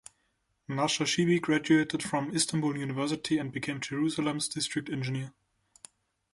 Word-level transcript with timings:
Nashashibi 0.67 1.39
graduated 1.39 2.01
from 2.01 2.35
Istanbul 2.35 2.75
University 2.75 3.37
and 3.37 3.51
became 3.51 3.79
Jerusalem's 3.79 4.47
District 4.47 4.89
Engineer. 4.89 5.31